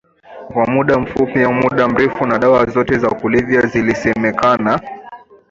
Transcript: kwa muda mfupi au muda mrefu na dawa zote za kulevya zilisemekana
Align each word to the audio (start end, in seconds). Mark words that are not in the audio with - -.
kwa 0.53 0.65
muda 0.67 0.99
mfupi 0.99 1.43
au 1.43 1.53
muda 1.53 1.87
mrefu 1.87 2.25
na 2.25 2.39
dawa 2.39 2.65
zote 2.65 2.97
za 2.97 3.09
kulevya 3.09 3.61
zilisemekana 3.61 4.81